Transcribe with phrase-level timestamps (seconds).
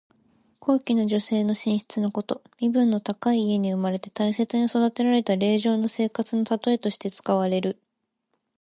[0.59, 2.41] 高貴な女性の寝室のこと。
[2.59, 7.79] 身分の高い家に生まれて大切に育てられた令嬢の生活のたとえとして使われる。